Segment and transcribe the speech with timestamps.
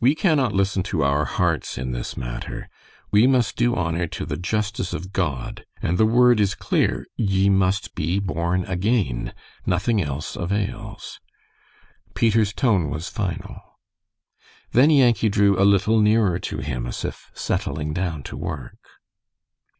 [0.00, 2.68] "We cannot listen to our hearts in this matter.
[3.12, 7.48] We must do honor to the justice of God, and the word is clear, 'Ye
[7.50, 9.32] must be born again.'
[9.64, 11.20] Nothing else avails."
[12.14, 13.60] Peter's tone was final.
[14.72, 18.76] Then Yankee drew a little nearer to him, as if settling down to work.